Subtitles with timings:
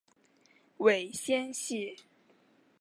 [0.77, 1.95] 尾纤细。